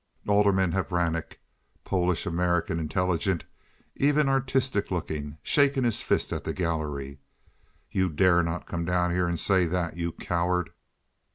Alderman 0.27 0.71
Hvranek 0.71 1.35
(Polish 1.83 2.25
American, 2.25 2.79
intelligent, 2.79 3.43
even 3.97 4.27
artistic 4.27 4.89
looking, 4.89 5.37
shaking 5.43 5.83
his 5.83 6.01
fist 6.01 6.33
at 6.33 6.43
the 6.43 6.53
gallery). 6.53 7.19
"You 7.91 8.09
dare 8.09 8.41
not 8.41 8.65
come 8.65 8.83
down 8.83 9.11
here 9.11 9.27
and 9.27 9.39
say 9.39 9.67
that, 9.67 9.97
you 9.97 10.11
coward!" 10.11 10.71